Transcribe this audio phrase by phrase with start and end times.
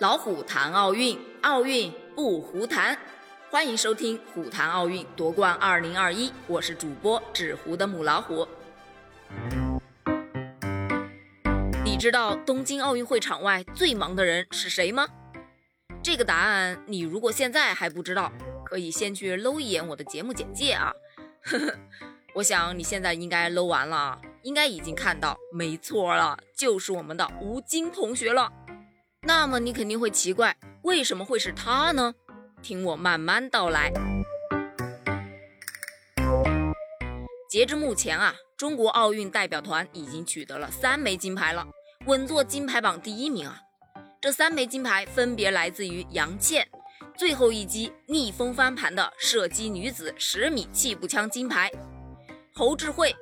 [0.00, 2.98] 老虎谈奥运，奥运不胡谈。
[3.48, 8.46] 欢迎收听《虎谈奥运夺冠二零二一》，我是主播纸糊的母老虎。
[11.84, 15.06] 你知道东京奥运会场外最忙的人是谁吗？
[16.02, 18.32] 这个答案你如果现在还不知道，
[18.64, 20.92] 可以先去搂一眼我的节目简介啊。
[21.44, 21.74] 呵呵，
[22.34, 28.50] 我想你现在应该搂完了，应该已经看到，没错了，就是我们的吴京同学了。
[29.26, 32.14] 那么你肯定会奇怪，为什么会是他呢？
[32.62, 33.90] 听我慢慢道来。
[37.48, 41.66] 截至目前啊，中国奥运代表团已经取得了三枚金牌了，
[42.04, 43.60] 稳坐金牌榜第一名啊。
[44.20, 46.68] 这三枚金牌分别来自于杨倩，
[47.16, 51.70] 最后一击逆风翻盘的射击女子十米气步枪金牌；
[52.52, 53.14] 侯智慧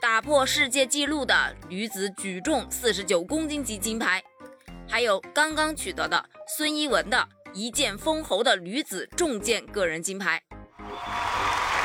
[0.00, 4.22] 打破世界纪录的女子举重四十九公斤级金牌。
[4.92, 10.42] 还有刚刚取得的孙一文的一剑封喉的女子重剑个人金牌，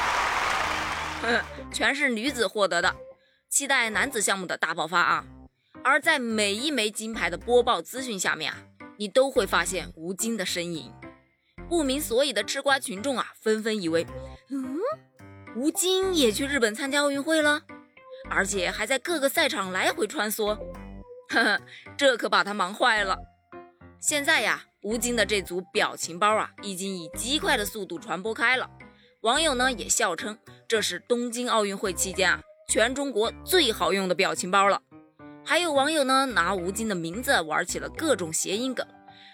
[1.72, 2.94] 全是女子获得的，
[3.50, 5.26] 期待男子项目的大爆发啊！
[5.86, 8.58] 而在每一枚金牌的播报资讯下面啊，
[8.98, 10.94] 你都会发现吴京的身影。
[11.70, 14.06] 不明所以的吃瓜群众啊，纷纷以为，
[14.50, 14.78] 嗯，
[15.56, 17.62] 吴京也去日本参加奥运会了，
[18.30, 20.60] 而且还在各个赛场来回穿梭。
[21.30, 21.62] 呵呵，
[21.98, 23.18] 这可把他忙坏了。
[24.00, 28.70] 现在呀，吴京的这组表情包啊，已经以极快的速度传播开了。
[29.22, 32.40] 网友呢也笑称，这是东京奥运会期间啊，
[32.70, 34.82] 全中国最好用的表情包了。
[35.44, 38.86] 还有网友呢，拿吴京的名字玩起了各种谐音梗，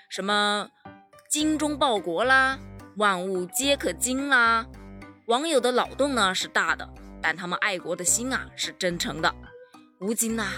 [0.10, 0.70] 什么
[1.30, 2.58] “精忠报国”啦
[2.98, 4.66] ，“万物皆可精”啦。
[5.28, 6.88] 网友的脑洞呢是大的，
[7.22, 9.36] 但他们爱国的心啊是真诚的。
[10.00, 10.52] 吴京呐。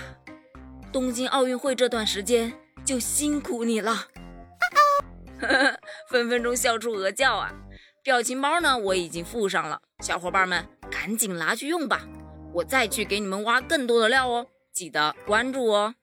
[0.96, 2.54] 东京奥运会这段时间
[2.86, 4.08] 就辛苦你了，
[6.10, 7.52] 分分钟笑出鹅叫啊！
[8.02, 12.08] 表情包呢，我已经附上了，小伙伴们赶紧拿去用吧！
[12.54, 15.96] 我再去给你们挖更多的料哦，记得关注哦。